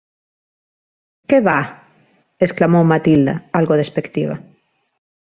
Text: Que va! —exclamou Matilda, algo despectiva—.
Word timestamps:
Que 1.33 1.39
va! 1.47 1.57
—exclamou 2.45 2.87
Matilda, 2.93 3.35
algo 3.61 3.79
despectiva—. 3.83 4.35